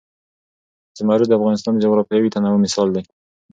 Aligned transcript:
زمرد 0.97 1.25
د 1.29 1.31
افغانستان 1.39 1.71
د 1.75 1.79
جغرافیوي 1.85 2.29
تنوع 2.35 2.57
مثال 2.65 2.87
دی. 2.95 3.03